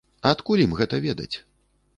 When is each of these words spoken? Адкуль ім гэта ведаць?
Адкуль 0.29 0.63
ім 0.65 0.73
гэта 0.81 0.95
ведаць? 1.05 1.31